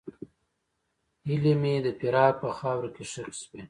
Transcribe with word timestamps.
هیلې 1.27 1.53
مې 1.61 1.73
د 1.85 1.87
فراق 1.99 2.33
په 2.43 2.49
خاوره 2.59 2.89
کې 2.95 3.03
ښخې 3.11 3.33
شوې. 3.39 3.59